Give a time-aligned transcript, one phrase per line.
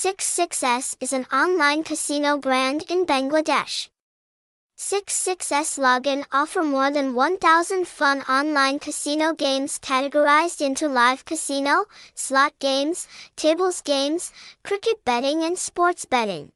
[0.00, 3.90] 66s is an online casino brand in Bangladesh.
[4.78, 11.84] 66s login offer more than 1,000 fun online casino games categorized into live casino,
[12.14, 14.32] slot games, tables games,
[14.64, 16.50] cricket betting and sports betting.